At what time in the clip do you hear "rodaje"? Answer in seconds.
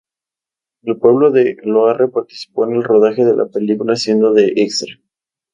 2.83-3.23